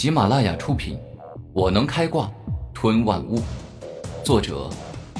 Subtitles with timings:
[0.00, 0.96] 喜马拉雅出品，
[1.52, 2.32] 《我能开挂
[2.72, 3.36] 吞万物》，
[4.24, 4.70] 作者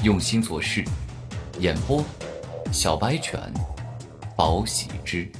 [0.03, 0.83] 用心做事，
[1.59, 2.03] 演播
[2.71, 3.39] 小白犬，
[4.35, 5.31] 宝喜之，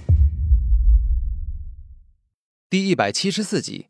[2.70, 3.88] 第一百七十四集。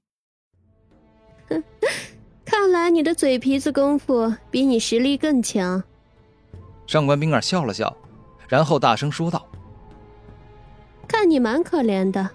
[1.50, 1.62] 哼，
[2.46, 5.84] 看来你的嘴皮子功夫比你实力更强。
[6.88, 7.94] 上官冰儿笑了笑，
[8.48, 9.46] 然后大声说道
[11.10, 12.30] ：“看你蛮可怜的，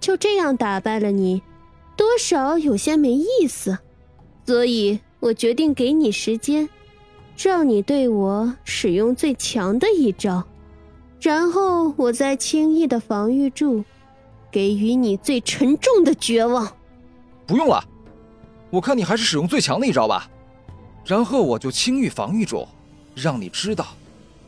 [0.00, 1.40] 就这样打败了你。”
[1.96, 3.78] 多少有些没意思，
[4.44, 6.68] 所以我决定给你时间，
[7.38, 10.44] 让你对我使用最强的一招，
[11.20, 13.82] 然后我再轻易的防御住，
[14.50, 16.70] 给予你最沉重的绝望。
[17.46, 17.82] 不用了，
[18.70, 20.28] 我看你还是使用最强的一招吧，
[21.04, 22.68] 然后我就轻易防御住，
[23.14, 23.86] 让你知道，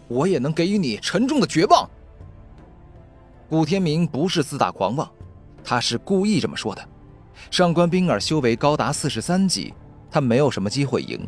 [0.07, 1.88] 我也能给予你沉重的绝望。
[3.49, 5.10] 古天明不是自大狂妄，
[5.65, 6.88] 他是故意这么说的。
[7.51, 9.73] 上官冰儿修为高达四十三级，
[10.10, 11.21] 他没有什么机会赢，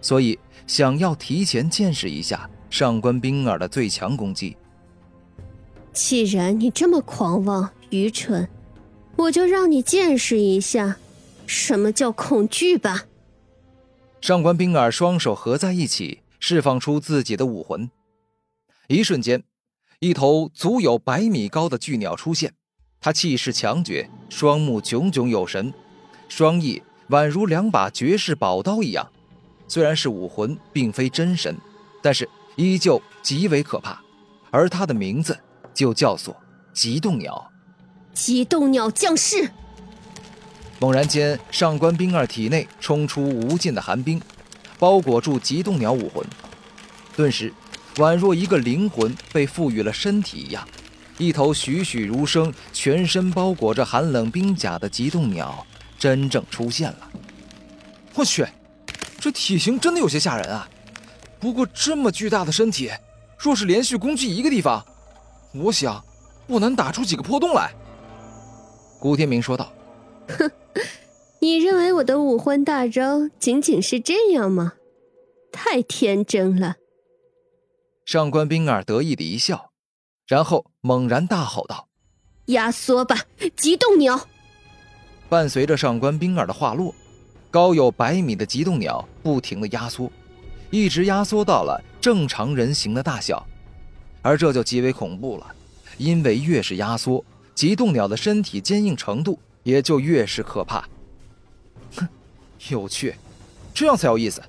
[0.00, 4.56] 所以想要提前见识一下上官冰儿的最强攻击。
[5.92, 8.48] 既然你这么狂妄愚蠢，
[9.16, 10.96] 我就让你见识一下
[11.46, 13.04] 什么叫恐惧吧。
[14.20, 17.90] 上官冰儿双手合在一起，释放出自己的武魂，
[18.88, 19.42] 一瞬间，
[20.00, 22.52] 一头足有百米高的巨鸟出现。
[23.00, 25.72] 他气势强绝，双目炯炯有神，
[26.28, 29.08] 双翼宛如两把绝世宝刀一样。
[29.68, 31.56] 虽然是武魂，并非真神，
[32.02, 34.00] 但是依旧极为可怕。
[34.50, 35.38] 而他的名字
[35.74, 36.34] 就叫做
[36.72, 37.50] 极冻鸟。
[38.14, 39.50] 极冻鸟降世。
[40.78, 44.20] 猛然间，上官冰儿体内冲出无尽的寒冰，
[44.78, 46.24] 包裹住极冻鸟武魂，
[47.16, 47.52] 顿时，
[47.96, 50.66] 宛若一个灵魂被赋予了身体一样。
[51.18, 55.66] 一头栩栩如生、全身包裹着寒冷冰甲的极冻鸟
[55.98, 57.10] 真正出现了。
[58.14, 58.46] 我去，
[59.18, 60.68] 这体型真的有些吓人啊！
[61.38, 62.90] 不过这么巨大的身体，
[63.38, 64.84] 若是连续攻击一个地方，
[65.54, 66.04] 我想
[66.46, 67.72] 不能打出几个破洞来。
[68.98, 69.72] 古天明说道
[70.38, 70.50] ：“哼，
[71.40, 74.74] 你认为我的武魂大招仅仅是这样吗？
[75.52, 76.76] 太天真了。”
[78.04, 79.65] 上官冰儿得意的一笑。
[80.26, 81.86] 然后猛然大吼道
[82.46, 83.16] ：“压缩吧，
[83.56, 84.28] 极冻鸟！”
[85.28, 86.94] 伴随着上官冰儿的话落，
[87.50, 90.10] 高有百米的极冻鸟不停的压缩，
[90.70, 93.46] 一直压缩到了正常人形的大小，
[94.22, 95.46] 而这就极为恐怖了，
[95.96, 100.88] 因为越是压缩，极冻鸟的身体坚硬程度也就越是可怕。
[101.96, 102.08] 哼，
[102.68, 103.14] 有趣，
[103.72, 104.42] 这样才有意思。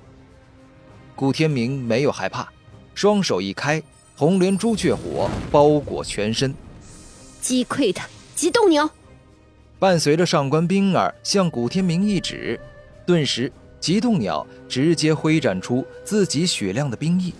[1.14, 2.48] 古天明没有害怕，
[2.94, 3.80] 双手一开。
[4.18, 6.52] 红莲朱雀火包裹全身，
[7.40, 8.04] 击溃他！
[8.34, 8.90] 极冻鸟。
[9.78, 12.58] 伴随着上官冰儿向古天明一指，
[13.06, 17.32] 顿时极冻鸟直接挥展出自己雪亮的冰翼。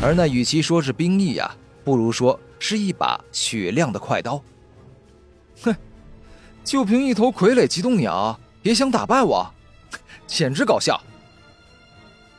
[0.00, 4.42] 而那与其说是冰翼呀，不如说是一把雪亮的快刀。
[5.64, 5.76] 哼，
[6.64, 9.52] 就凭一头傀儡极冻鸟也想打败我，
[10.26, 10.98] 简直搞笑！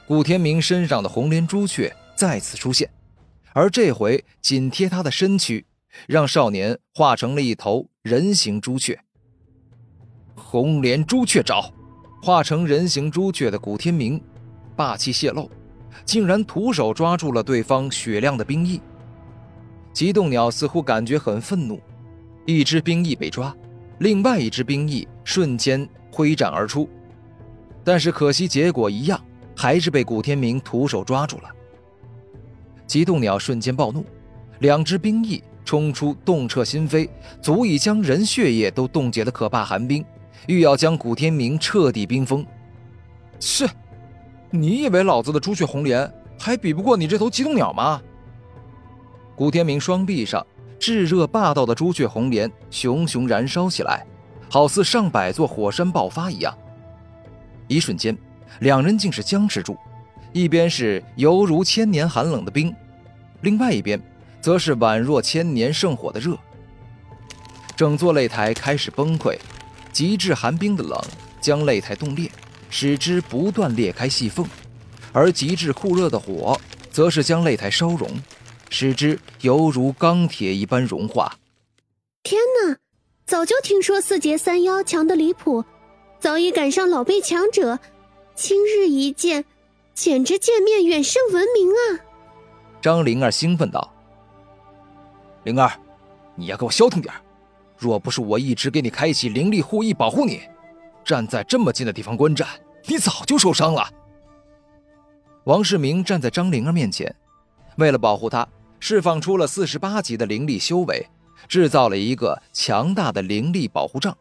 [0.07, 2.89] 古天明身上的红莲朱雀再次出现。
[3.53, 5.65] 而这回紧贴他的身躯，
[6.07, 8.99] 让少年化成了一头人形朱雀。
[10.35, 11.71] 红莲朱雀爪，
[12.21, 14.21] 化成人形朱雀的古天明，
[14.75, 15.49] 霸气泄露，
[16.03, 18.81] 竟然徒手抓住了对方雪亮的冰翼。
[19.93, 21.79] 极冻鸟似乎感觉很愤怒，
[22.47, 23.55] 一只冰翼被抓，
[23.99, 26.89] 另外一只冰翼瞬间挥斩而出，
[27.83, 29.23] 但是可惜结果一样，
[29.55, 31.49] 还是被古天明徒手抓住了。
[32.85, 34.05] 极冻鸟瞬间暴怒，
[34.59, 37.09] 两只冰翼冲出，冻彻心扉，
[37.41, 40.03] 足以将人血液都冻结的可怕寒冰，
[40.47, 42.45] 欲要将古天明彻底冰封。
[43.39, 43.67] 切，
[44.49, 48.01] 你以为老子的朱雀红莲还比不过你这头极冻鸟吗？
[49.35, 50.45] 古天明双臂上
[50.77, 54.05] 炙热霸道的朱雀红莲熊熊燃烧起来，
[54.49, 56.55] 好似上百座火山爆发一样。
[57.67, 58.15] 一瞬间，
[58.59, 59.75] 两人竟是僵持住。
[60.33, 62.75] 一边是犹如千年寒冷的冰，
[63.41, 64.01] 另外一边
[64.41, 66.35] 则是宛若千年圣火的热。
[67.75, 69.37] 整座擂台开始崩溃，
[69.91, 70.99] 极致寒冰的冷
[71.39, 72.29] 将擂台冻裂，
[72.69, 74.43] 使之不断裂开细缝；
[75.11, 76.59] 而极致酷热的火
[76.91, 78.09] 则是将擂台烧融，
[78.69, 81.37] 使之犹如钢铁一般融化。
[82.23, 82.77] 天哪！
[83.25, 85.63] 早就听说四杰三妖强的离谱，
[86.19, 87.79] 早已赶上老辈强者，
[88.35, 89.45] 今日一见。
[89.93, 91.99] 简直见面远胜闻名啊！
[92.81, 93.93] 张灵儿兴奋道
[95.45, 95.71] ：“灵儿，
[96.35, 97.13] 你要给我消停点
[97.77, 100.41] 若不是我一直给你开启灵力护翼保护你，
[101.03, 102.47] 站在这么近的地方观战，
[102.85, 103.89] 你早就受伤了。
[105.45, 107.13] 王世明站在张灵儿面前，
[107.77, 108.47] 为了保护她，
[108.79, 111.05] 释放出了四十八级的灵力修为，
[111.47, 114.17] 制造了一个强大的灵力保护障。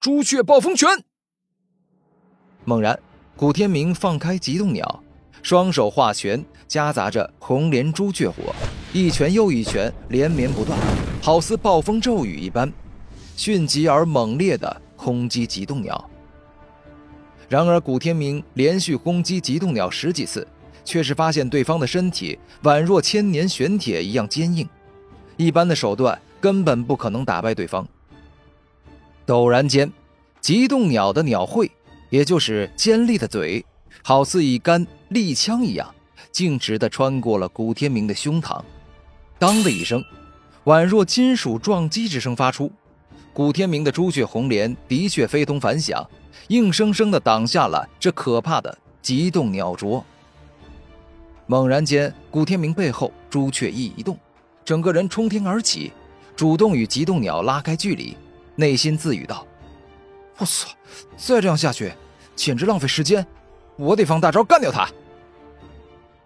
[0.00, 0.88] 朱雀暴风拳。
[2.64, 2.98] 猛然，
[3.38, 5.00] 古天明放开极冻鸟，
[5.44, 8.52] 双手化拳，夹杂着红莲朱雀火，
[8.92, 10.76] 一拳又一拳连绵不断，
[11.22, 12.68] 好似暴风骤雨一般，
[13.36, 16.10] 迅疾而猛烈的轰击极冻鸟。
[17.48, 20.44] 然而，古天明连续攻击极冻鸟十几次，
[20.84, 24.68] 却是发现对方的身体宛若千年玄铁一样坚硬，
[25.36, 27.86] 一般的手段根本不可能打败对方。
[29.24, 29.92] 陡然间，
[30.40, 31.70] 极冻鸟的鸟喙。
[32.10, 33.64] 也就是尖利的嘴，
[34.02, 35.94] 好似一杆利枪一样，
[36.32, 38.62] 径直地穿过了古天明的胸膛。
[39.38, 40.02] 当的一声，
[40.64, 42.70] 宛若金属撞击之声发出。
[43.32, 46.04] 古天明的朱雀红莲的确非同凡响，
[46.48, 50.04] 硬生生地挡下了这可怕的极冻鸟啄。
[51.46, 54.18] 猛然间，古天明背后朱雀翼一动，
[54.64, 55.92] 整个人冲天而起，
[56.34, 58.16] 主动与极冻鸟拉开距离，
[58.56, 59.46] 内心自语道。
[60.38, 60.68] 我操！
[61.16, 61.92] 再这样下去，
[62.34, 63.26] 简直浪费时间！
[63.76, 64.88] 我得放大招干掉他。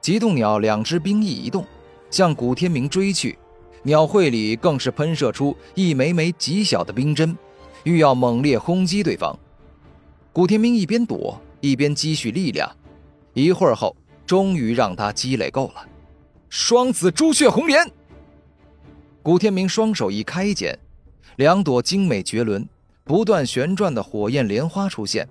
[0.00, 1.66] 极冻鸟两只冰翼一动，
[2.10, 3.38] 向古天明追去，
[3.82, 7.36] 鸟喙里更是喷射出一枚枚极小的冰针，
[7.84, 9.38] 欲要猛烈轰击对方。
[10.32, 12.70] 古天明一边躲一边积蓄力量，
[13.34, 15.86] 一会儿后，终于让他积累够了。
[16.48, 17.90] 双子朱雀红莲。
[19.22, 20.78] 古天明双手一开剪，
[21.36, 22.68] 两朵精美绝伦。
[23.04, 25.28] 不断旋转的火焰莲花出现，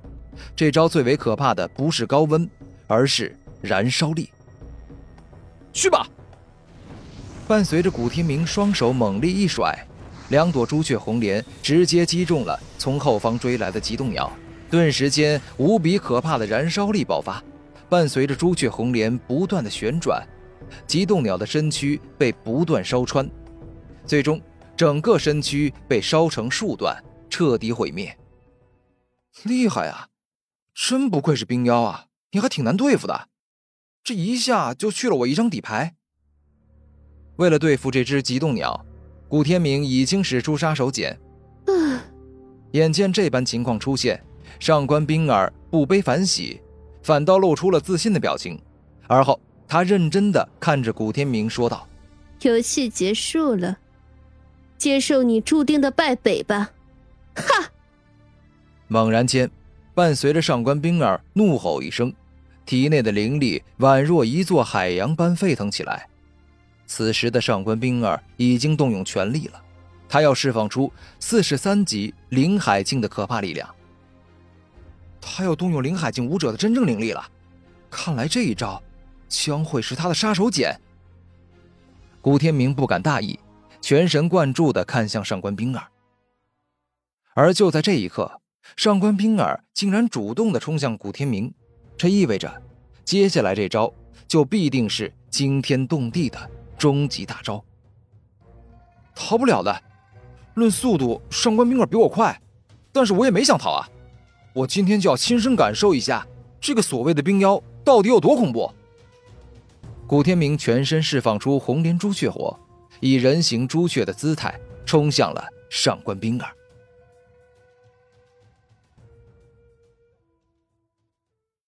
[0.55, 2.49] 这招最为可怕的不是高温，
[2.87, 4.29] 而是燃烧力。
[5.71, 6.05] 去吧！
[7.47, 9.73] 伴随着古天明双手猛力一甩，
[10.29, 14.31] 两朵朱雀红莲直接击中了从后方追来的极冻鸟，
[14.69, 17.41] 顿时间无比可怕的燃烧力爆发。
[17.89, 20.25] 伴随着朱雀红莲不断的旋转，
[20.87, 23.29] 极冻鸟的身躯被不断烧穿，
[24.05, 24.41] 最终
[24.77, 26.95] 整个身躯被烧成数段。
[27.31, 28.15] 彻底毁灭，
[29.43, 30.09] 厉害啊！
[30.75, 32.07] 真不愧是冰妖啊！
[32.31, 33.29] 你还挺难对付的，
[34.03, 35.95] 这一下就去了我一张底牌。
[37.37, 38.85] 为了对付这只极冻鸟，
[39.29, 41.17] 古天明已经使出杀手锏。
[42.73, 44.21] 眼见这般情况出现，
[44.59, 46.61] 上官冰儿不悲反喜，
[47.01, 48.61] 反倒露出了自信的表情。
[49.07, 51.87] 而后，他认真的看着古天明说道
[52.43, 53.77] ：“游戏结束了，
[54.77, 56.71] 接受你注定的败北吧。”
[57.35, 57.71] 哈！
[58.87, 59.49] 猛然间，
[59.93, 62.13] 伴随着上官冰儿怒吼一声，
[62.65, 66.07] 体内的灵力宛若一座海洋般沸腾起来。
[66.85, 69.63] 此时的上官冰儿已经动用全力了，
[70.09, 73.73] 他要释放出四十三级灵海境的可怕力量。
[75.21, 77.25] 他要动用灵海境武者的真正灵力了，
[77.89, 78.81] 看来这一招
[79.29, 80.75] 将会是他的杀手锏。
[82.21, 83.39] 古天明不敢大意，
[83.81, 85.87] 全神贯注地看向上官冰儿。
[87.33, 88.41] 而就在这一刻，
[88.75, 91.53] 上官冰儿竟然主动的冲向古天明，
[91.95, 92.61] 这意味着，
[93.05, 93.93] 接下来这招
[94.27, 96.37] 就必定是惊天动地的
[96.77, 97.63] 终极大招。
[99.15, 99.81] 逃不了的，
[100.55, 102.37] 论速度，上官冰儿比我快，
[102.91, 103.87] 但是我也没想逃啊！
[104.53, 106.27] 我今天就要亲身感受一下
[106.59, 108.69] 这个所谓的冰妖到底有多恐怖。
[110.05, 112.59] 古天明全身释放出红莲朱雀火，
[112.99, 116.49] 以人形朱雀的姿态冲向了上官冰儿。